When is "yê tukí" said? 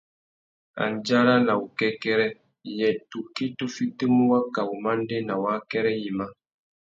2.79-3.45